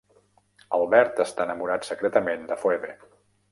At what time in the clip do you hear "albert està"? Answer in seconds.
0.77-1.45